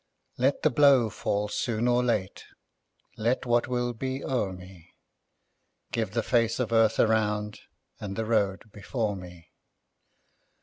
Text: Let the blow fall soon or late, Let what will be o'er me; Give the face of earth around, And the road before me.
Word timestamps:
Let 0.39 0.63
the 0.63 0.71
blow 0.71 1.11
fall 1.11 1.47
soon 1.47 1.87
or 1.87 2.03
late, 2.03 2.45
Let 3.17 3.45
what 3.45 3.67
will 3.67 3.93
be 3.93 4.23
o'er 4.23 4.51
me; 4.51 4.95
Give 5.91 6.13
the 6.15 6.23
face 6.23 6.59
of 6.59 6.71
earth 6.71 6.99
around, 6.99 7.59
And 7.99 8.15
the 8.15 8.25
road 8.25 8.71
before 8.71 9.15
me. 9.15 9.51